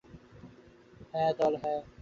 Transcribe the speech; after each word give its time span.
হ্যাঁ, 1.13 1.31
দল, 1.33 1.53
হ্যাঁ। 1.55 1.81